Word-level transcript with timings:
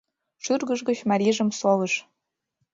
Шӱргыж 0.43 0.79
гыч 0.89 0.99
марийжым 1.09 1.49
совыш: 1.59 1.93